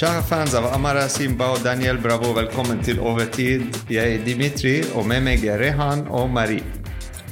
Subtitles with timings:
[0.00, 3.66] Kjære fans av Amara Simba og Daniel Bravo, velkommen til Overtid.
[3.92, 6.64] Jeg er Dimitri, og med meg er Rehan og Marie.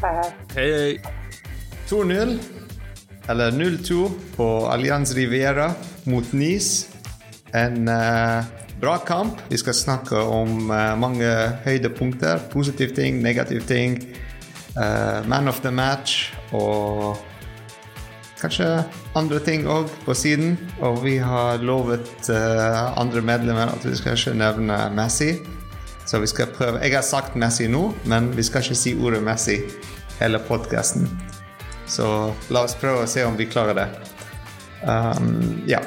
[0.02, 0.26] Hei, hei.
[0.52, 1.14] Hei, hei.
[1.88, 2.34] 2-0,
[3.32, 4.02] eller 0-2,
[4.34, 5.70] på Allianz Riviera
[6.12, 6.92] mot Nice.
[7.56, 8.44] En uh,
[8.82, 9.40] bra kamp.
[9.48, 11.32] Vi skal snakke om uh, mange
[11.64, 12.50] høydepunkter.
[12.52, 13.96] Positive ting, negative ting.
[14.76, 17.16] Uh, man of the match og
[18.40, 18.66] kanskje
[19.18, 20.56] andre ting òg på siden.
[20.84, 25.36] Og vi har lovet uh, andre medlemmer at vi skal ikke nevne Messi.
[26.08, 29.22] Så vi skal prøve Jeg har sagt Messi nå, men vi skal ikke si ordet
[29.22, 29.58] Messi
[30.20, 31.08] hele podkasten.
[31.88, 33.88] Så la oss prøve å se om vi klarer det.
[34.84, 35.80] Um, ja.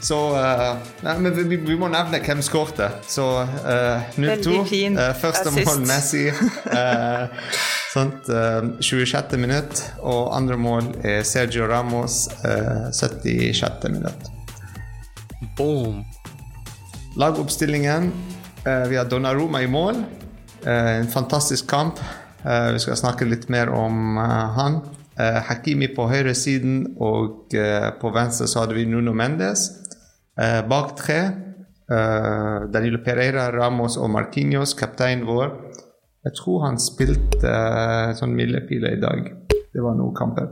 [0.00, 2.88] Så uh, nei, men vi, vi må nevne hvem skårte.
[3.08, 4.62] Så uh, 0-2.
[4.96, 6.28] Uh, første mål Messi.
[6.30, 7.28] Uh,
[7.92, 9.36] sånt, uh, 26.
[9.40, 9.82] minutt.
[10.02, 13.88] Og andre mål er Sergio Ramos, uh, 76.
[13.90, 14.30] minutt.
[15.56, 16.04] Boom.
[17.16, 18.12] Lagoppstillingen.
[18.66, 19.96] eh, vi har Donnarumma i mål.
[20.66, 21.98] Eh, en fantastisk kamp.
[22.44, 24.80] Eh, vi skal snakke litt mer om eh, han.
[25.18, 29.66] Eh, Hakimi på høyresiden, og eh, på venstre så hadde vi Nuno Mendes.
[30.40, 31.18] Eh, bak tre
[31.90, 35.50] eh, Danilo Pereira, Ramos og Marquinhos, kapteinen vår.
[36.20, 39.24] Jeg tror han spilte eh, sånn milepile i dag.
[39.48, 40.50] Det var noen kamper.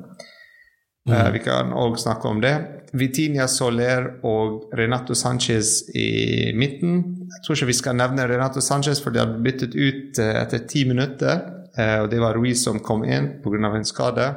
[1.09, 2.55] Uh, vi kan òg snakke om det.
[2.97, 6.99] Vitinha Soler og Renato Sanchez i midten.
[7.29, 10.67] Jeg tror ikke vi skal nevne Renato Sanchez, for de hadde byttet ut eh, etter
[10.69, 11.41] ti minutter.
[11.79, 13.73] Uh, og det var Ruiz som kom inn pga.
[13.73, 14.29] en skade.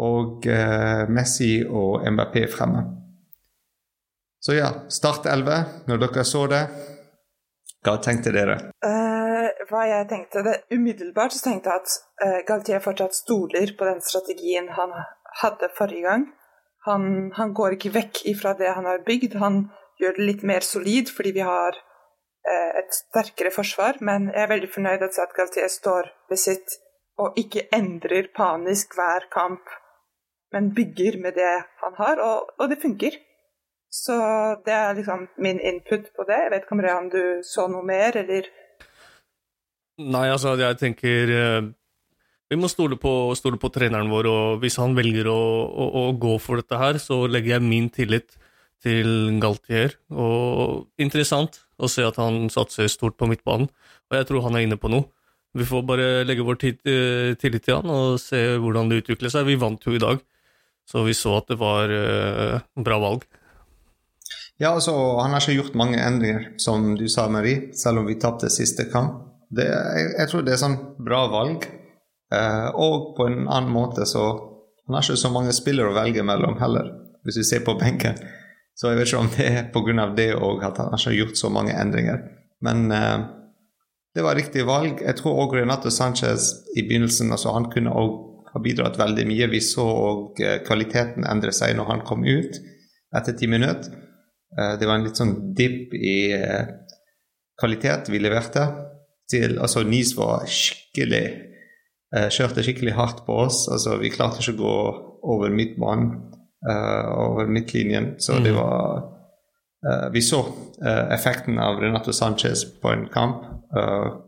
[0.00, 2.84] Og uh, Messi og MBP fremme.
[4.40, 5.84] Så ja, Start 11.
[5.88, 6.62] Når dere så det,
[7.86, 8.56] hva tenkte dere?
[8.84, 13.88] Uh, hva jeg tenkte det, Umiddelbart så tenkte jeg at uh, Galtier fortsatt stoler på
[13.88, 14.92] den strategien han
[15.40, 16.26] hadde forrige gang.
[16.88, 19.38] Han, han går ikke vekk ifra det han har bygd.
[19.40, 19.62] Han
[20.00, 24.00] gjør det litt mer solid fordi vi har uh, et sterkere forsvar.
[24.04, 26.80] Men jeg er veldig fornøyd med at Galtier står ved sitt
[27.20, 29.72] og ikke endrer panisk hver kamp,
[30.52, 33.18] men bygger med det han har, og, og det funker.
[33.90, 34.16] Så
[34.64, 36.38] det er liksom min input på det.
[36.44, 38.48] Jeg vet ikke om Rehan du så noe mer, eller
[40.00, 41.64] Nei, altså, jeg tenker eh,
[42.48, 46.04] Vi må stole på, stole på treneren vår, og hvis han velger å, å, å
[46.16, 48.38] gå for dette her, så legger jeg min tillit
[48.80, 49.98] til Galtier.
[50.10, 53.68] Og interessant å se at han satser stort på midtbanen,
[54.08, 55.10] og jeg tror han er inne på noe.
[55.58, 59.48] Vi får bare legge vår eh, tillit til han og se hvordan det utvikler seg.
[59.48, 60.22] Vi vant jo i dag,
[60.86, 63.26] så vi så at det var eh, bra valg.
[64.60, 68.18] Ja, altså, Han har ikke gjort mange endringer, som du sa, Marie, selv om vi
[68.20, 69.22] tapte siste kamp.
[69.48, 71.64] Det, jeg, jeg tror det er sånn bra valg.
[72.30, 74.26] Eh, og på en annen måte så
[74.86, 76.88] Han har ikke så mange spillere å velge mellom heller,
[77.24, 78.16] hvis du ser på benken.
[78.74, 80.06] Så jeg vet ikke om det er pga.
[80.16, 82.18] det òg at han ikke har gjort så mange endringer.
[82.60, 83.20] Men eh,
[84.14, 85.00] det var riktig valg.
[85.00, 89.50] Jeg tror òg Renato Sanchez i begynnelsen altså Han kunne ha bidratt veldig mye.
[89.54, 92.60] Vi så òg eh, kvaliteten endre seg når han kom ut
[93.16, 94.09] etter ti minutter.
[94.60, 96.66] Eh, Det var en litt sånn dipp i eh,
[97.60, 98.66] kvalitet vi leverte.
[99.30, 101.24] Til, altså NIS var skikkelig
[102.16, 103.68] eh, Kjørte skikkelig hardt på oss.
[103.70, 104.74] altså Vi klarte ikke å gå
[105.30, 106.26] over midtbanen,
[106.60, 108.14] over midtlinjen.
[108.20, 108.98] Så det var
[109.86, 110.42] eh, Vi så
[110.80, 113.46] effekten av Renato Sanchez på en kamp.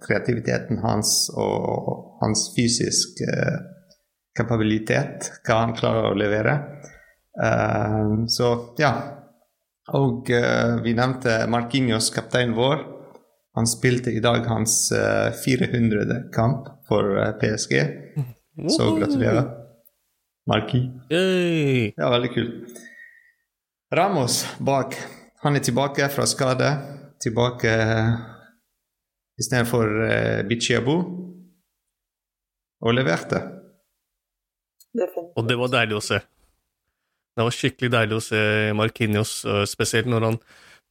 [0.06, 3.56] kreativiteten hans og hans fysisk eh,
[4.38, 5.32] kapabilitet.
[5.42, 6.54] Hva han klarer å levere.
[8.28, 8.92] Så ja.
[9.98, 12.84] Og uh, vi nevnte Marquinhos, kapteinen vår.
[13.56, 16.30] Han spilte i dag hans uh, 400.
[16.32, 17.74] kamp for uh, PSG,
[18.72, 19.50] så gratulerer.
[20.48, 20.80] Marki.
[21.96, 22.80] Ja, veldig kult.
[23.94, 24.96] Ramos bak.
[25.44, 26.70] Han er tilbake fra skade.
[27.22, 28.16] Tilbake uh,
[29.38, 30.96] istedenfor uh, Bichiabu.
[32.82, 33.44] Og leverte.
[35.36, 36.18] Og det var deilig å se.
[37.32, 38.40] Det var skikkelig deilig å se
[38.76, 40.40] Marquinhos, øh, spesielt når han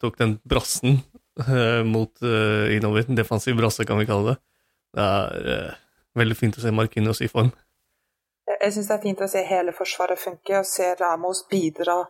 [0.02, 1.04] tok den brassen
[1.44, 3.06] øh, mot øh, innover.
[3.18, 4.38] Defensiv brasse, kan vi kalle det.
[4.98, 5.76] Det er
[6.18, 7.52] veldig fint å se Marquinhos i form.
[8.50, 12.02] Jeg, syns det er fint å se hele Forsvaret funke, og se Ramos bidra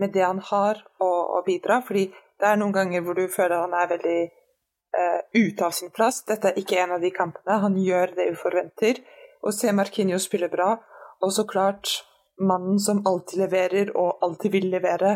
[0.00, 1.82] med det han har å, bidra.
[1.84, 2.08] Fordi
[2.40, 6.24] det er noen ganger hvor du føler han er veldig uh, ute av sin plass.
[6.26, 7.60] Dette er ikke en av de kampene.
[7.62, 9.00] Han gjør det vi forventer.
[9.46, 10.74] Å se Marquinhos spille bra.
[11.22, 11.92] Og så klart
[12.40, 15.12] mannen som alltid leverer og alltid vil levere.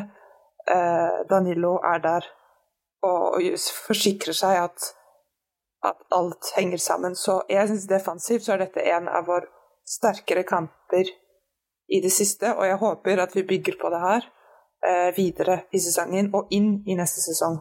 [0.71, 2.27] Eh, Danilo er der
[3.03, 3.41] og,
[3.87, 4.91] forsikrer seg at,
[5.85, 7.17] at alt henger sammen.
[7.17, 9.49] Så jeg syns defensivt så er dette en av våre
[9.89, 11.09] sterkere kamper
[11.91, 14.29] i det siste, og jeg håper at vi bygger på det her.
[14.87, 17.59] eh, videre i sesongen og inn i neste sesong.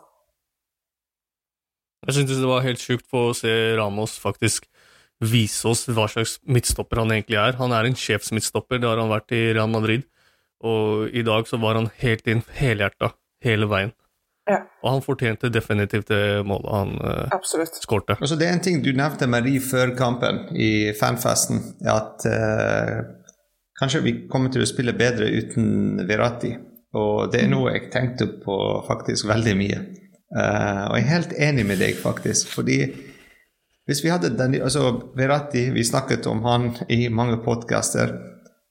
[2.07, 4.69] Jeg syntes det var helt sjukt på å se Ramos faktisk
[5.19, 7.57] vise oss hva slags midtstopper han egentlig er.
[7.59, 10.05] Han er en sjefsmidtstopper, det har han vært i Real Madrid,
[10.63, 13.13] og i dag så var han helt inn helhjerta
[13.43, 13.95] hele veien.
[14.49, 14.63] Ja.
[14.81, 18.17] Og han fortjente definitivt det målet han uh, skårte.
[18.17, 22.95] Altså, det er en ting du nevnte, Marie, før kampen i fanfesten, at uh,
[23.79, 26.55] kanskje vi kommer til å spille bedre uten Verratti.
[26.97, 28.57] Og det er noe jeg tenkte på
[28.87, 29.83] faktisk veldig mye.
[30.33, 32.49] Uh, og jeg er helt enig med deg, faktisk.
[32.55, 32.81] Fordi
[33.89, 38.13] hvis vi hadde den altså Veratti, vi snakket om han i mange podcaster.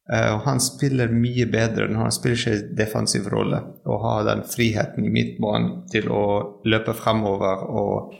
[0.08, 4.40] Uh, og han spiller mye bedre når han spiller ikke defensiv rolle og har den
[4.48, 6.22] friheten i midtbanen til å
[6.64, 8.14] løpe fremover og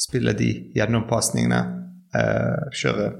[0.00, 1.60] spille de gjennompasningene.
[2.10, 3.12] Uh, kjøre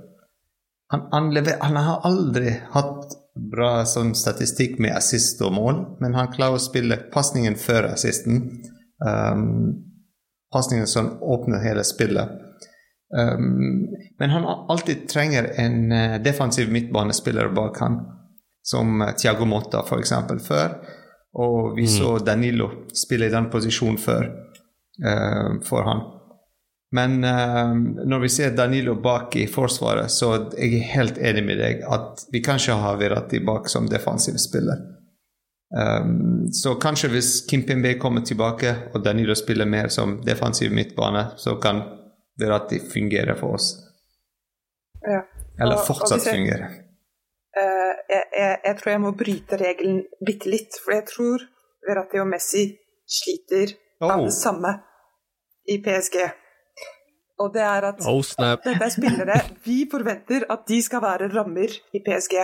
[0.91, 1.31] han, han,
[1.61, 3.13] han, har aldri hatt
[3.53, 8.41] bra sånn statistikk med assist og mål, men han klarer å spille pasningen før assisten.
[8.99, 9.85] Um,
[10.51, 12.33] pasningen som åpner hele spillet.
[13.19, 13.87] Um,
[14.19, 17.99] men han alltid trenger en uh, defensiv midtbanespiller bak han,
[18.62, 20.12] som uh, Thiago Motta f.eks.
[20.47, 20.77] før.
[21.33, 21.89] Og vi mm.
[21.89, 24.31] så Danilo spille i den posisjonen før
[25.05, 26.07] uh, for han.
[26.93, 27.21] Men
[28.11, 32.25] når vi ser Danilo bak i forsvaret, så jeg er helt enig med deg at
[32.35, 34.81] vi kan ikke ha Verratti bak som defensiv spiller.
[35.71, 41.55] Um, så kanskje hvis Kimpembe kommer tilbake og Danilo spiller mer som defensiv midtbane, så
[41.62, 41.85] kan
[42.41, 43.71] Verratti fungerer for oss.
[45.07, 45.23] Ja.
[45.61, 46.79] Eller fortsatt jeg- fungerer.
[47.51, 51.43] Uh, jeg, jeg, jeg tror jeg må bryte regelen bitte litt, for jeg tror
[51.89, 52.63] Verratti og Messi
[53.11, 54.25] sliter av Oh.
[54.29, 54.71] det samme
[55.69, 56.17] i PSG.
[57.41, 58.63] Og det er at Oh, snap.
[58.65, 62.37] dette er spillere vi forventer at de skal være rammer i PSG.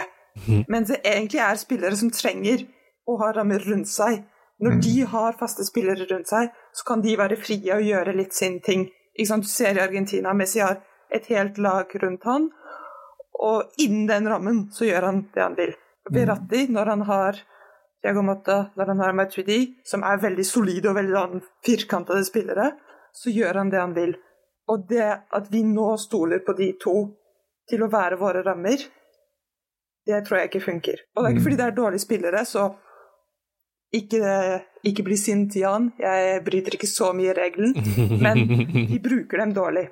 [0.69, 2.67] Mens det egentlig er spillere som trenger
[3.09, 4.25] å ha rammer rundt seg.
[4.61, 8.35] Når de har faste spillere rundt seg, så kan de være frie og gjøre litt
[8.35, 8.87] sin ting.
[9.19, 10.81] Du ser i Argentina, Messi har
[11.11, 12.51] et helt lag rundt han,
[13.37, 15.75] og innen den rammen så gjør han det han vil.
[16.13, 17.41] Verratti, når han har
[18.03, 22.71] Diago Motta, når han har Matuidi, som er veldig solide og veldig sånn firkantede spillere,
[23.17, 24.15] så gjør han det han vil.
[24.71, 25.09] Og det
[25.39, 26.97] at vi nå stoler på de to
[27.71, 28.83] til å være våre rammer,
[30.07, 31.03] det tror jeg ikke funker.
[31.15, 32.69] Og det er ikke fordi det er dårlige spillere, så
[33.97, 34.21] ikke,
[34.87, 35.91] ikke bli sint, Jan.
[36.01, 37.75] Jeg bryter ikke så mye regelen,
[38.25, 38.43] men
[38.93, 39.87] vi bruker dem dårlig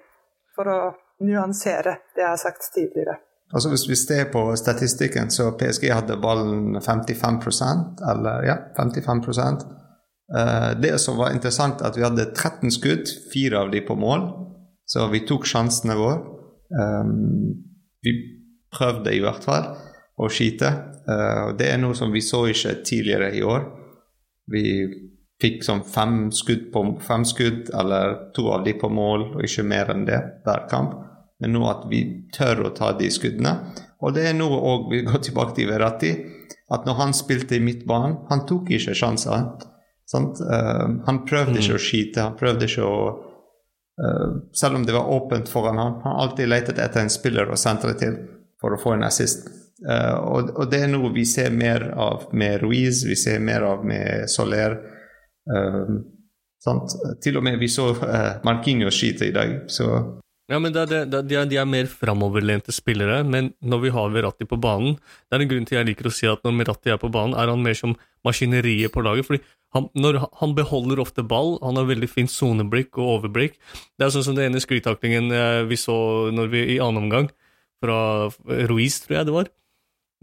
[0.54, 0.80] for å
[1.24, 3.18] nuansere det jeg har sagt tidligere.
[3.54, 7.40] Altså Hvis vi ser på statistikken, så PSG hadde ballen 55
[8.10, 9.22] eller ja, 55
[10.32, 14.24] Eh, Det som var interessant, at vi hadde 13 skudd, fire av de på mål.
[14.86, 16.20] Så vi tok sjansene våre.
[16.74, 17.60] Um,
[18.02, 18.12] vi
[18.72, 19.68] prøvde i hvert fall
[20.16, 20.70] å skyte.
[21.08, 23.68] Eh, det er noe som vi så ikke tidligere i år.
[24.52, 24.64] Vi
[25.42, 29.66] fikk sånn fem skudd, på, fem skudd, eller to av de på mål, og ikke
[29.66, 30.96] mer enn det hver kamp.
[31.42, 33.56] Men nå at vi tør å ta de skuddene.
[34.04, 36.12] Og det er noe òg vi går tilbake til Verratti.
[36.72, 39.50] At når han spilte i midtbanen, han tok ikke sjanser.
[40.08, 40.40] Sant?
[40.40, 42.96] Eh, han prøvde ikke å skyte, han prøvde ikke å
[44.00, 47.58] uh, Selv om det var åpent foran ham, han alltid letet etter en spiller å
[47.60, 48.16] sentre til
[48.60, 49.46] for å få en assist.
[49.82, 53.66] Eh, og, og det er noe vi ser mer av med Ruiz, vi ser mer
[53.66, 54.78] av med Soler.
[55.50, 55.96] eh,
[56.64, 56.94] sant?
[57.24, 59.88] Til og med vi så uh, Marquinhos skyte i dag, så
[60.48, 64.12] Ja, men det det, de, er, de er mer framoverlente spillere, men når vi har
[64.12, 66.92] Verratti på banen Det er en grunn til jeg liker å si at når Verratti
[66.92, 69.26] er på banen, er han mer som maskineriet på laget.
[69.26, 69.40] fordi
[69.74, 73.56] han, når, han beholder ofte ball, han har veldig fint soneblikk og overblikk.
[73.98, 75.96] Det er sånn som den ene sklittaklingen eh, vi så
[76.52, 77.30] vi, i annen omgang,
[77.82, 78.30] fra
[78.70, 79.50] Ruiz, tror jeg det var.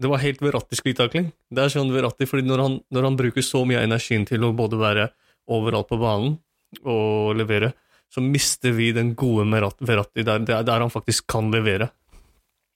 [0.02, 1.28] Det var helt Verratti-sklitakling.
[1.52, 4.42] Det er sånn Verratti, fordi når han, når han bruker så mye av energien til
[4.42, 5.06] å både være
[5.52, 6.36] overalt på banen
[6.82, 7.72] og levere,
[8.12, 11.92] så mister vi den gode Veratti Verratti der, der, han faktisk kan levere.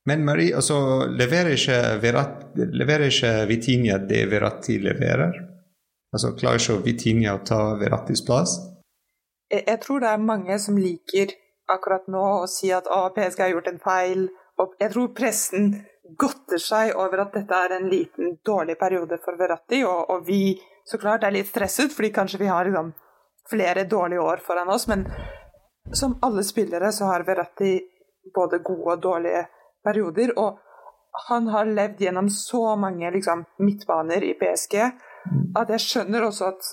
[0.06, 0.78] Men Marie, altså,
[1.10, 5.40] leverer ikke, Verat, leverer ikke Vitinha det Verratti leverer?
[6.14, 8.54] Altså, Klarer ikke Vitinha å ta Verattis plass?
[9.50, 11.34] Jeg, jeg tror det er mange som liker
[11.74, 14.28] akkurat nå å si at PSG har gjort en feil.
[14.62, 15.72] Og jeg tror pressen
[16.18, 20.56] godter seg over at dette er en liten dårlig periode for Verratti, og, og vi
[20.86, 22.92] så klart er litt stresset, fordi kanskje vi har liksom,
[23.50, 24.86] flere dårlige år foran oss.
[24.88, 25.06] Men
[25.92, 27.80] som alle spillere så har Verratti
[28.34, 29.46] både gode og dårlige
[29.84, 30.34] perioder.
[30.38, 30.58] Og
[31.28, 34.76] han har levd gjennom så mange liksom, midtbaner i PSG
[35.56, 36.72] at jeg skjønner også at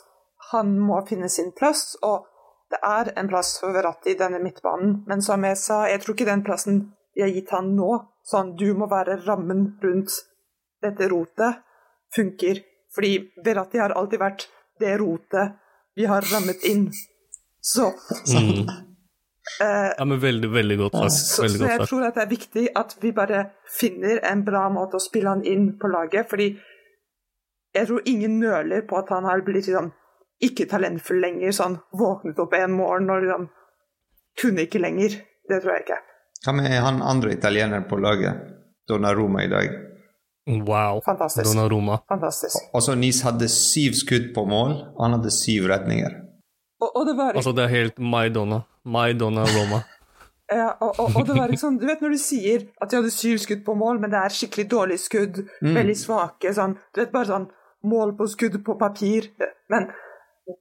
[0.52, 1.96] han må finne sin plass.
[2.06, 2.28] Og
[2.74, 6.18] det er en plass for Verratti i denne midtbanen, men som jeg sa, jeg tror
[6.18, 6.80] ikke den plassen
[7.14, 7.92] vi har gitt han nå,
[8.24, 10.16] sånn du må være rammen rundt
[10.84, 11.64] dette rotet,
[12.16, 12.62] funker.
[12.94, 14.48] Fordi Beratti har alltid vært
[14.80, 15.58] det rotet
[15.98, 16.90] vi har rammet inn.
[17.62, 17.94] Så
[18.28, 18.68] Mm.
[19.62, 21.12] Uh, Ja, men veldig, veldig godt sagt.
[21.12, 23.42] så, så jeg tror at det er viktig at vi bare
[23.80, 26.48] finner en bra måte å spille han inn på laget, fordi
[27.76, 29.92] jeg tror ingen nøler på at han har blitt liksom,
[30.40, 33.50] ikke talentfull lenger, sånn våknet opp en morgen og liksom
[34.40, 35.20] kunne ikke lenger.
[35.50, 36.00] Det tror jeg ikke.
[36.44, 38.34] Hva med han andre italieneren på laget?
[38.90, 39.70] Donnaroma i dag.
[40.68, 41.00] Wow.
[41.06, 41.46] Fantastisk.
[41.48, 42.02] Donnaroma.
[42.10, 42.58] Fantastisk.
[42.76, 46.18] Altså, Nis hadde syv skudd på mål, og han hadde syv redninger.
[46.84, 48.62] Og, og det var Altså, det er helt Maidona.
[48.86, 49.82] Maidona Roma.
[50.54, 53.10] Ja, og, og, og det var liksom, du vet når du sier at de hadde
[53.16, 57.14] syv skudd på mål, men det er skikkelig dårlig skudd, veldig svake, sånn, du vet
[57.14, 57.46] bare sånn
[57.90, 59.30] mål på skudd på papir,
[59.72, 59.88] men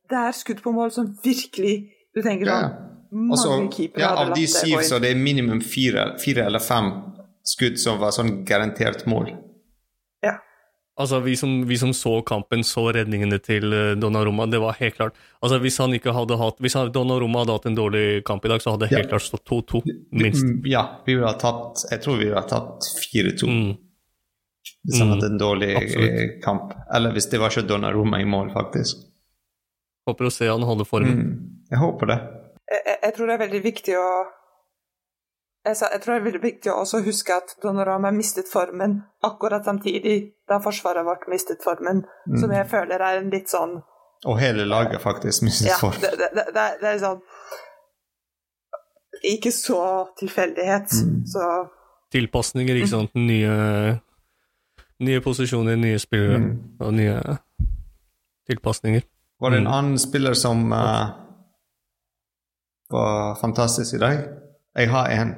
[0.09, 1.75] det er skudd på mål som virkelig,
[2.15, 2.61] du tenker Ja.
[2.63, 2.92] sånn, Og
[3.37, 6.93] så, keepere ja, av de syv, så det er minimum fire, fire eller fem
[7.45, 9.33] skudd som var sånn garantert mål.
[10.23, 10.39] Ja,
[10.99, 14.45] Altså, vi som, vi som så kampen, så redningene til eh, Donnarumma.
[14.47, 15.15] Det var helt klart.
[15.41, 18.61] Altså, Hvis han ikke hadde hatt Hvis Donnarumma hadde hatt en dårlig kamp i dag,
[18.61, 19.17] så hadde det helt Ja.
[19.17, 19.81] klart stått 2-2,
[20.13, 20.45] minst.
[20.45, 23.77] Mm, Ja, vi ville ha tatt Jeg tror vi ville ha tatt 4-2 Mm.
[24.85, 26.21] hvis han Mm, hadde en dårlig absolutt.
[26.21, 26.73] eh, kamp.
[26.95, 28.97] Eller hvis det var ikke Donnarumma i mål, faktisk.
[30.07, 31.19] Håper å se han holder formen.
[31.19, 31.51] Mm.
[31.71, 32.19] Jeg håper det.
[32.73, 34.07] Jeg, jeg- tror det er veldig viktig å
[35.65, 38.97] jeg, sa, jeg tror det er veldig viktig å også huske at Donnarumma mistet formen
[39.23, 42.01] akkurat samtidig da forsvaret vårt mistet formen,
[42.41, 43.77] som jeg føler er en litt sånn
[44.27, 45.95] Og hele laget faktisk mistet Ja, form.
[46.01, 46.45] det, det, det,
[46.81, 47.21] det er- sånn
[49.23, 49.79] Ikke så
[50.19, 50.89] tilfeldighet,
[51.31, 51.69] så
[52.13, 53.15] Tilpasninger, ikke sant.
[53.15, 54.01] Nye,
[55.01, 56.59] nye posisjoner, nye spillere Mm.
[56.81, 57.37] og nye
[58.51, 59.03] tilpasninger.
[59.41, 59.73] Var det en Mm.
[59.73, 61.09] annen spiller som eh,
[62.93, 64.21] var fantastisk i dag?
[64.79, 65.35] Jeg har en.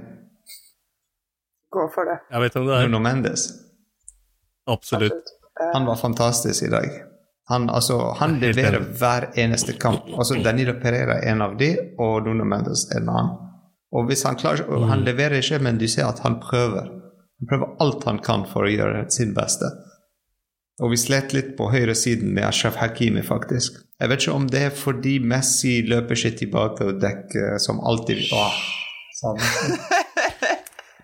[1.70, 2.20] gå for det.
[2.30, 2.86] Jeg vet om det er.
[2.86, 3.48] Nuno Mendes.
[4.70, 5.32] Absolutt.
[5.72, 6.90] Han var fantastisk i dag.
[7.50, 10.06] Han, altså, han leverer hver eneste kamp.
[10.18, 13.34] Altså, Danilo Pereira er en av de, og Nuno Mendes er en annen.
[13.94, 14.86] Og hvis han klarer mm.
[14.90, 16.88] Han leverer ikke, men du ser at han prøver.
[17.38, 19.70] Han prøver alt han kan for å gjøre sin beste.
[20.82, 23.76] Og vi slet litt på høyresiden med Ashraf Hakimi, faktisk.
[24.02, 28.24] Jeg vet ikke om det er fordi Messi løper seg tilbake og dekker som alltid.
[28.34, 28.56] Åh,
[29.20, 29.38] sånn.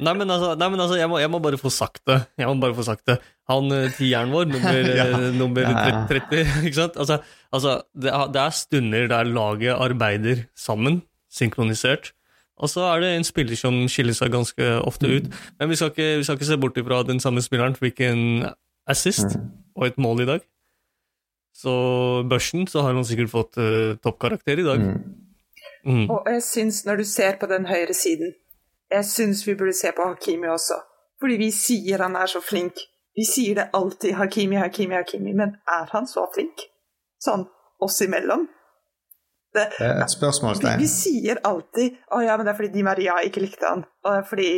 [0.00, 2.14] Nei, men altså, nei, men altså jeg, må, jeg må bare få sagt det.
[2.40, 3.18] Jeg må bare få sagt det.
[3.52, 5.04] Han eh, tieren vår, nummer, Ja.
[5.04, 5.98] eh, nummer Ja, ja.
[6.08, 6.96] 30, ikke sant?
[6.96, 7.18] Altså,
[7.52, 12.14] altså det, det er stunder der laget arbeider sammen, synkronisert.
[12.60, 15.28] Og så er det en spiller som skiller seg ganske ofte ut.
[15.60, 18.00] Men vi skal ikke, vi skal ikke se bort ifra den samme spilleren fikk
[18.90, 19.38] assist
[19.76, 20.44] og et mål i dag.
[21.56, 21.72] Så
[22.30, 24.84] børsen så har han sikkert fått uh, toppkarakter i dag.
[25.84, 26.06] Mm.
[26.12, 28.34] Og jeg syns, når du ser på den høyre siden,
[28.90, 30.78] jeg syns vi burde se på Hakimi også.
[31.20, 32.80] Fordi vi sier han er så flink.
[33.16, 35.32] Vi sier det alltid, Hakimi, Hakimi, Hakimi.
[35.36, 36.64] Men er han så flink?
[37.20, 37.44] Sånn
[37.80, 38.46] oss imellom?
[39.54, 42.84] Det, Det er et vi, vi sier alltid å ja, men det er fordi Di
[42.86, 44.50] Maria ikke likte han, og det er fordi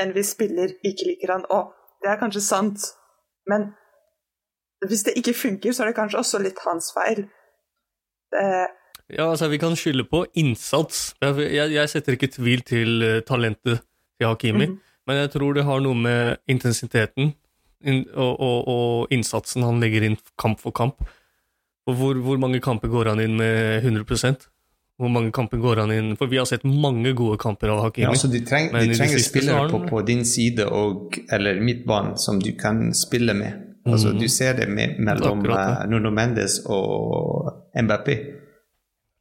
[0.00, 1.44] en viss spiller ikke liker han.
[1.52, 2.86] Og det er kanskje sant,
[3.48, 3.70] men
[4.88, 7.26] hvis det ikke funker, så er det kanskje også litt hans feil.
[8.32, 8.44] Det,
[9.10, 11.14] Ja, altså, vi kan skylde på innsats.
[11.20, 14.76] Jeg, jeg, setter ikke tvil til eh, talentet til Hakimi, Mhm.
[15.06, 17.34] men jeg tror det har noe med intensiteten
[18.14, 21.02] og, og, og innsatsen han legger inn kamp for kamp.
[21.88, 24.04] Og hvor, hvor mange kamper går han inn med 100
[25.00, 28.04] Hvor mange kamper går han inn For vi har sett mange gode kamper av Hakimi.
[28.04, 32.18] Ja, altså, du, treng, de trenger de spillere på, på din side og, eller midtbanen
[32.20, 33.66] som du kan spille med.
[33.86, 34.18] Altså, Mhm.
[34.20, 35.86] Du ser det med, mellom Akkurat det.
[35.86, 38.16] uh, Nuno Mendes og Mbappé.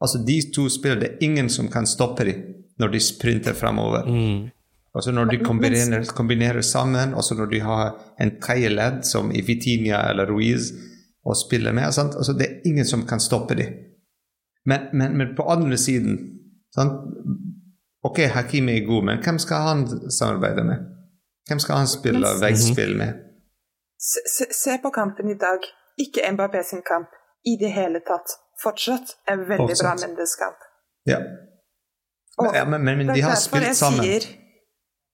[0.01, 2.43] Altså, de to spillere, det er ingen som kan stoppe dem
[2.79, 4.05] når de sprinter fremover.
[4.07, 4.49] Mm.
[4.95, 9.41] Altså Når de kombinerer, kombinerer sammen, altså når de har en tredje ledd, som i
[9.41, 10.71] Vitinia eller Ruiz,
[11.25, 12.15] og spiller med sant?
[12.15, 13.73] Altså, Det er ingen som kan stoppe dem.
[14.65, 16.17] Men, men, men på andre siden
[16.75, 16.91] sant?
[18.03, 19.79] Ok, Hakimi er god, men hvem skal han
[20.11, 20.77] samarbeide med?
[21.47, 23.13] Hvem skal han spille Men- veggspill med?
[23.99, 25.59] se, se, se på kampen i dag.
[25.99, 27.09] Ikke Mbappé sin kamp
[27.45, 28.29] i det hele tatt.
[28.63, 29.85] Fortsatt en veldig Fortsatt.
[29.85, 30.59] bra Mendes-kamp.
[31.07, 31.17] Ja.
[32.37, 34.03] Og Men, ja, men, men, men de har spilt jeg sammen.
[34.03, 34.23] Sier,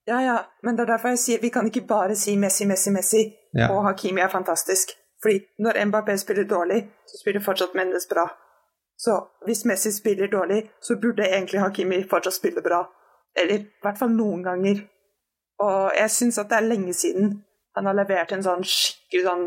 [0.07, 2.91] ja, ja, men det er derfor jeg sier vi kan ikke bare si Messi, Messi,
[2.91, 3.23] Messi,
[3.57, 3.67] Ja.
[3.73, 4.87] og Hakimi er fantastisk.
[5.23, 8.25] Fordi når Mbappé spiller dårlig, så spiller fortsatt Mendes bra.
[8.97, 12.83] Så hvis Messi spiller dårlig, så burde egentlig Hakimi fortsatt spille bra.
[13.35, 14.85] Eller i hvert fall noen ganger.
[15.59, 17.41] Og jeg syns at det er lenge siden
[17.75, 19.45] han har levert en sånn skikkelig sånn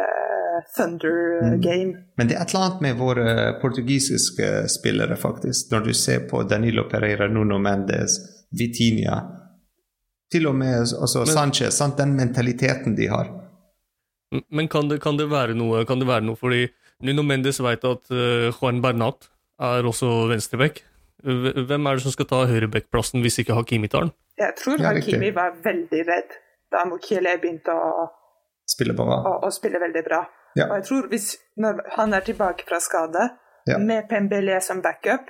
[0.00, 1.60] uh, Thunder Mm.
[1.62, 1.92] game.
[2.18, 5.70] Men det er et eller annet med våre portugisiske spillere, faktisk.
[5.72, 8.18] Når du ser på Danilo Pereira, Nuno Mendes,
[8.52, 9.36] Vitinha
[10.32, 11.74] Til og med også Men- Sanchez.
[11.74, 11.96] Sant?
[11.98, 13.26] Den mentaliteten de har.
[14.50, 15.84] Men kan det, kan det være noe?
[15.84, 16.68] Kan det være noe fordi
[17.06, 19.28] Nuno Mendes vet at eh, Juan Bernat
[19.60, 20.82] er også venstreback.
[21.22, 24.12] Hvem er det som skal ta høyrebackplassen hvis ikke Hakimi tar den?
[24.40, 26.36] Jeg tror Hakimi var veldig redd
[26.72, 28.06] da Mukiele begynte å,
[28.70, 29.18] spille, bra.
[29.28, 30.22] å, å spille veldig bra.
[30.56, 30.70] Ja.
[30.70, 31.26] Og jeg tror hvis
[31.60, 33.30] når han er tilbake fra skade,
[33.68, 33.76] Ja.
[33.78, 35.28] med Pembele som backup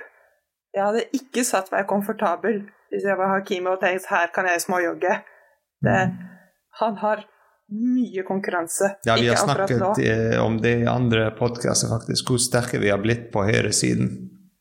[0.73, 4.61] Jeg hadde ikke satt meg komfortabel hvis jeg var Hakimi og tenkt her kan jeg
[4.63, 5.17] småjogge.
[5.83, 5.97] Det,
[6.79, 7.25] han har
[7.71, 8.95] mye konkurranse.
[9.07, 12.91] Ja, vi har Ikke snakket eh, om det i andre podkaster, faktisk, hvor sterke vi
[12.91, 14.09] har blitt på høyresiden.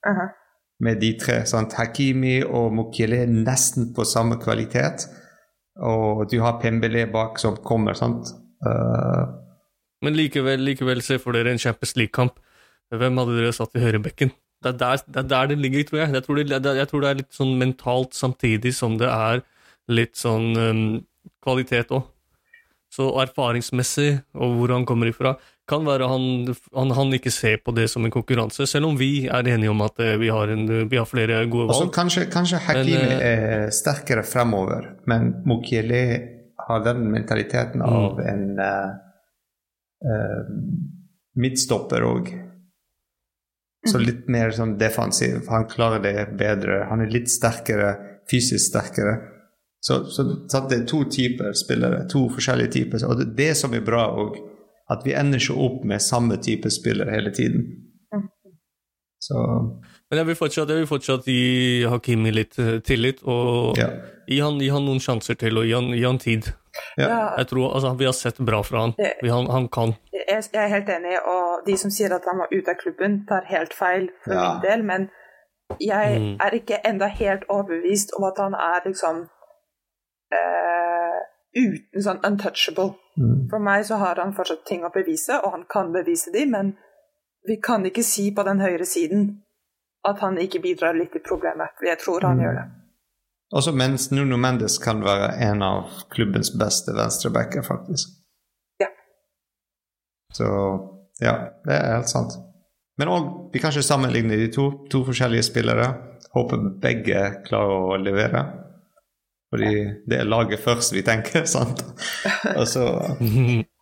[0.06, 0.36] Mhm.
[0.80, 1.42] Med de tre.
[1.44, 1.74] Sant?
[1.76, 5.04] Hakimi og Mukiele er nesten på samme kvalitet.
[5.76, 8.30] Og du har Pembele bak som kommer, sant.
[8.64, 9.28] Uh...
[10.00, 12.40] Men likevel, likevel se for dere en Champions League-kamp.
[12.96, 14.32] Hvem hadde dere satt i høyrebekken?
[14.60, 16.14] Det er der det, er der det ligger, tror jeg.
[16.14, 19.44] Jeg tror det, det, jeg tror det er litt sånn mentalt samtidig som det er
[19.88, 20.82] litt sånn um,
[21.44, 22.08] kvalitet òg.
[22.90, 25.36] Så erfaringsmessig, og hvor han kommer ifra,
[25.70, 26.24] kan være han,
[26.74, 29.84] han, han ikke ser på det som en konkurranse, selv om vi er enige om
[29.86, 31.76] at eh, vi har, en, vi har flere gode valg.
[31.78, 31.94] så valg.
[31.94, 36.02] kanskje, kanskje Hakimi Men, er sterkere fremover, men Mukiele
[36.66, 38.92] har den mentaliteten av en eh,
[40.10, 40.54] eh,
[41.40, 42.32] midtstopper òg.
[43.88, 45.46] Så litt mer sånn defensiv.
[45.48, 46.82] Han klarer det bedre.
[46.90, 47.94] Han er litt sterkere,
[48.28, 49.14] fysisk sterkere.
[49.82, 53.04] Så, så, så det er to typer spillere, to forskjellige typer.
[53.08, 54.36] Og det det som er bra òg,
[54.90, 57.62] at vi ender ikke opp med samme type spillere hele tiden.
[59.20, 59.36] Så
[60.10, 63.88] Men jeg vil fortsatt, jeg vil fortsatt gi Hakimi litt eh, tillit, og ja.
[64.26, 66.48] gi, han, gi han noen sjanser til, og gi han, gi han tid.
[66.98, 67.34] ja.
[67.38, 68.94] Jeg tror, altså, Vi har sett bra fra han.
[68.98, 69.94] Det- Vi, han, han kan.
[70.12, 73.20] jeg, jeg er helt enig, og de som sier at han var ute av klubben,
[73.28, 74.46] tar helt feil for Ja.
[74.54, 75.08] min del, men
[75.80, 76.36] jeg Mm.
[76.40, 79.28] er ikke enda helt overbevist om at han er liksom
[80.32, 81.18] eh,
[81.56, 82.94] uten sånn untouchable.
[83.18, 83.48] Mm.
[83.50, 86.74] For meg så har han fortsatt ting å bevise, og han kan bevise de, men
[87.48, 89.42] vi kan ikke si på den høyre siden
[90.06, 92.44] at han ikke bidrar litt til problemet, for jeg tror han Mm.
[92.44, 92.66] gjør det.
[93.52, 98.08] Også mens Nuno Mendes kan være en av klubbens beste venstrebacker, faktisk.
[98.80, 98.86] Ja.
[100.32, 100.46] Så
[101.20, 102.32] ja, det er helt sant.
[102.98, 104.86] Men òg, vi kan ikke sammenligne de to.
[104.90, 105.88] To forskjellige spillere.
[106.34, 108.44] Håper begge klarer å levere.
[109.50, 109.70] Fordi
[110.06, 111.82] det er laget først vi tenker, sant?
[112.56, 112.84] Og så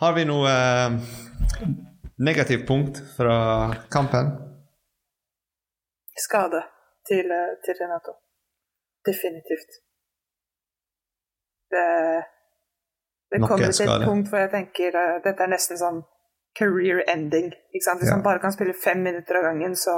[0.00, 0.96] har vi noe eh,
[2.24, 3.36] negativt punkt fra
[3.92, 4.32] kampen.
[6.18, 6.62] Skade
[7.08, 8.16] til, eh, til Renato.
[9.06, 9.76] Definitivt.
[11.70, 11.84] Det,
[13.30, 16.00] det kommer til et punkt hvor jeg tenker uh, dette er nesten sånn
[16.58, 17.52] career ending.
[17.74, 18.14] Hvis Ja.
[18.14, 19.94] han bare kan spille fem minutter av gangen, så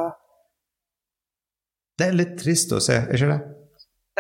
[1.99, 3.60] Det er litt trist å se, er ikke det?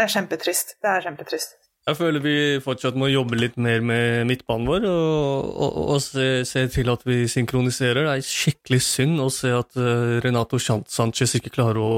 [0.00, 0.78] Det er kjempetrist.
[0.80, 1.58] Det er kjempetrist.
[1.88, 2.32] Jeg føler vi
[2.64, 7.04] fortsatt må jobbe litt mer med midtbanen vår, og, og, og se, se til at
[7.08, 8.06] vi synkroniserer.
[8.06, 11.90] Det er skikkelig synd å se at eh, Renato Sanchez ikke klarer å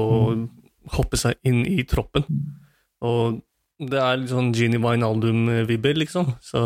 [0.97, 2.25] hoppe seg inn i troppen.
[3.03, 3.39] Og
[3.83, 6.33] det er litt sånn Genie Wijnaldum-vibber, liksom.
[6.43, 6.63] Så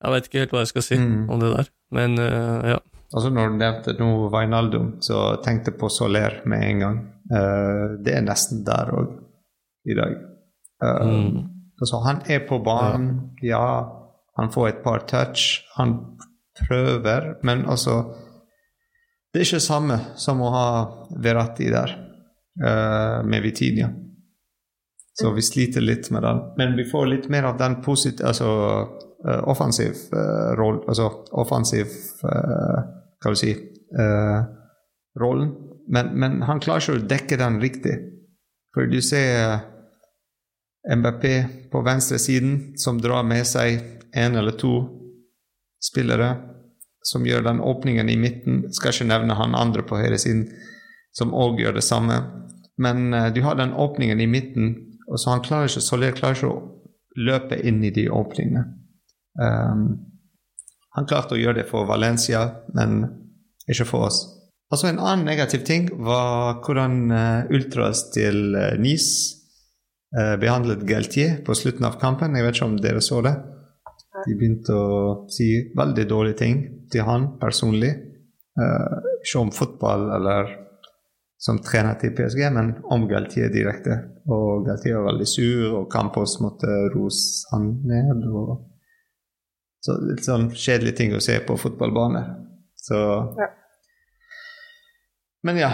[0.00, 1.24] jeg vet ikke helt hva jeg skal si Mm.
[1.30, 1.72] om det der.
[1.92, 2.78] Men uh, ja.
[3.10, 7.00] Altså Når du nevnte nå Wijnaldum, så tenkte jeg på Soler med en gang.
[7.32, 9.16] Uh, det er nesten der òg
[9.88, 10.16] i dag.
[10.84, 11.40] Uh, Mm.
[11.80, 13.96] altså Han er på banen, ja.
[14.38, 15.60] Han får et par touch.
[15.76, 16.16] Han
[16.60, 18.14] prøver, men altså
[19.32, 20.68] Det er ikke det samme som å ha
[21.22, 21.92] Veratti der
[22.58, 23.88] uh, med Vitinia.
[25.14, 26.40] Så vi sliter litt med den.
[26.56, 28.48] Men vi får litt mer av den positive Altså
[29.26, 31.86] uh, offensiv uh, roll Altså offensiv
[32.24, 32.80] uh,
[33.20, 34.40] Hva vil si uh,
[35.20, 35.52] rollen.
[35.88, 37.96] Men, men han klarer ikke å dekke den riktig.
[38.74, 39.60] For du ser
[40.88, 41.24] MBP
[41.72, 43.80] på venstre siden som drar med seg
[44.16, 44.74] en eller to
[45.80, 46.32] spillere
[47.04, 48.64] som gjør den åpningen i midten.
[48.72, 50.46] Skal ikke nevne han andre på høyre siden
[51.16, 52.18] som òg gjør det samme.
[52.80, 54.74] Men uh, du har den åpningen i midten,
[55.10, 56.60] og så han klarer ikke, Soler klarer ikke å
[57.20, 58.62] løpe inn i de åpningene.
[59.40, 59.88] Um,
[60.96, 63.02] han klarte å gjøre det for Valencia, men
[63.70, 64.22] ikke for oss.
[64.70, 69.39] Altså En annen negativ ting var hvordan uh, Ultras til uh, Nice eh,
[70.10, 72.34] behandlet Galtier på slutten av kampen.
[72.34, 73.36] Jeg vet ikke om dere så det.
[74.26, 74.94] De begynte å
[75.32, 77.92] si veldig dårlige ting til han personlig.
[78.60, 80.50] Eh, ikke om fotball eller
[81.40, 83.96] som trener til PSG, men om Galtier direkte.
[84.28, 88.26] Og Galtier var veldig sur, og Campos måtte rose han ned.
[88.28, 88.58] Og...
[89.80, 92.24] Så litt sånn kjedelige ting å se på fotballbane.
[92.76, 93.00] Så
[93.40, 93.54] Ja.
[95.40, 95.70] Men ja,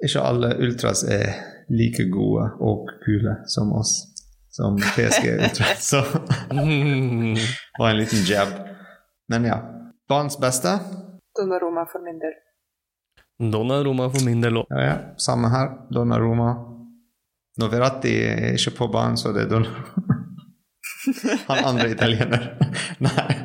[0.00, 1.34] ikke alle ultras er
[1.68, 3.94] like gode og kule som oss.
[4.50, 5.86] Som PSG Ultras.
[5.90, 6.02] Så
[7.78, 8.48] var en liten jab.
[9.28, 9.58] Men ja.
[10.08, 10.78] Banens beste?
[11.38, 12.36] Donnaroma for min del.
[13.52, 14.70] Donnaroma for min del òg.
[14.70, 14.96] Ja, ja.
[15.16, 15.72] Samme her.
[15.90, 16.52] Donnaroma.
[17.58, 20.20] Når Verratti er ikke på banen, så det er Donnaroma.
[21.48, 22.46] Han andre italiener.
[23.02, 23.43] Nei.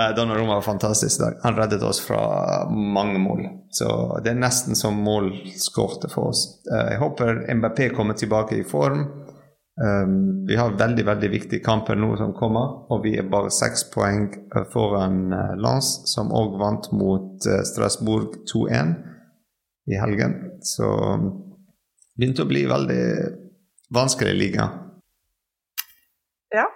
[0.00, 1.34] Uh, Donnarumma var fantastisk i dag.
[1.42, 3.46] Han reddet oss fra mange mål.
[3.70, 6.44] Så det er nesten som målskårte for oss.
[6.70, 9.04] Uh, jeg håper MBP kommer tilbake i form.
[9.80, 13.86] Um, vi har veldig veldig viktige kamper nå som kommer, og vi er bare seks
[13.94, 14.26] poeng
[14.72, 18.92] foran Lance, som òg vant mot Strasbourg 2-1
[19.88, 20.36] i helgen.
[20.60, 21.30] Så um,
[22.16, 23.04] begynte å bli veldig
[23.94, 24.68] vanskelig liga.
[26.54, 26.68] Ja.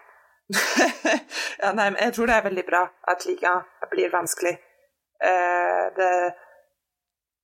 [1.62, 3.54] ja, nei, jeg tror det er veldig bra at liga
[3.92, 4.54] blir vanskelig.
[5.24, 6.10] Eh, det,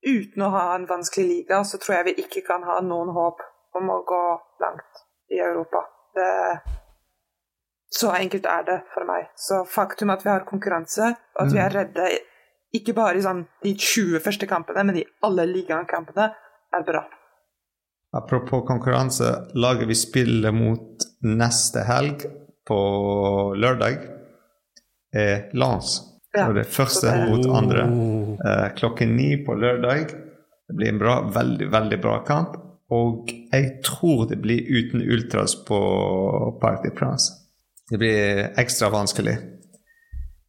[0.06, 3.40] uten å ha en vanskelig liga, så tror jeg vi ikke kan ha noen håp
[3.78, 4.24] om å gå
[4.64, 5.84] langt i Europa.
[6.16, 6.30] Det,
[7.90, 9.30] så enkelt er det for meg.
[9.38, 12.10] Så faktum at vi har konkurranse, og at vi er redde
[12.76, 16.28] ikke bare i sånn, de 20 første kampene, men i alle ligakampene,
[16.70, 17.02] er bra.
[18.14, 19.26] Apropos konkurranse,
[19.58, 22.24] laget vi spiller mot neste helg,
[22.70, 22.80] på
[23.58, 23.98] lørdag,
[25.12, 25.98] er Lans.
[26.30, 27.84] Ja, og det første mot andre.
[27.90, 28.34] Oh.
[28.46, 30.12] Eh, klokken ni på lørdag.
[30.70, 32.54] Det blir en bra, veldig, veldig bra kamp.
[32.94, 35.78] Og jeg tror det blir uten ultras på
[36.62, 37.32] Parc de France.
[37.90, 39.36] Det blir ekstra vanskelig.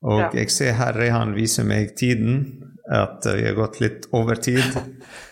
[0.05, 0.29] Og Ja.
[0.34, 4.63] jeg ser her Rehan viser meg tiden, at vi har gått litt over tid.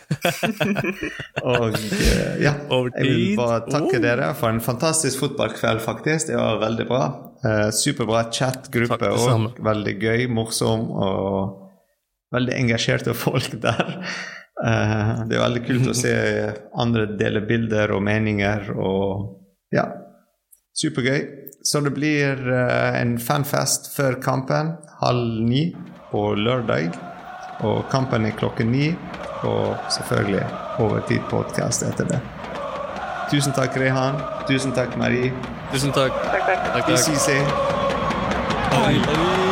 [1.44, 4.04] og eh, ja, jeg vil bare takke Oh.
[4.04, 6.32] dere for en fantastisk fotballkveld, faktisk.
[6.32, 7.04] Det var veldig bra.
[7.46, 9.50] Eh, superbra chat-gruppe òg.
[9.66, 11.70] Veldig gøy, morsom og
[12.36, 13.96] veldig engasjerte folk der.
[14.60, 16.16] Eh, det er veldig kult å se
[16.80, 19.36] andre dele bilder og meninger og
[19.76, 19.88] ja.
[20.80, 21.22] Supergøy.
[21.66, 25.70] Så det blir eh, en fanfest før kampen halv ni
[26.10, 26.96] på lørdag.
[27.60, 28.96] Og kampen er klokken ni,
[29.44, 30.46] og selvfølgelig
[30.80, 32.20] overtid-podkast etter det.
[33.32, 34.16] Tusen takk, Rehan.
[34.48, 35.34] Tusen takk, Marie.
[35.74, 36.16] Tusen takk.
[36.24, 36.74] Takk, takk.
[36.74, 37.20] takk, Vi takk.
[37.20, 37.28] ses.
[38.80, 39.49] Oi, oi.